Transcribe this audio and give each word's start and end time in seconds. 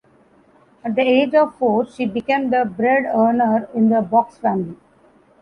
At 0.83 0.95
the 0.95 1.03
age 1.03 1.35
of 1.35 1.53
four 1.59 1.85
she 1.87 2.07
became 2.07 2.49
the 2.49 2.65
bread 2.65 3.03
earner 3.05 3.69
in 3.75 3.89
the 3.89 4.01
Bux 4.01 4.35
family. 4.35 4.75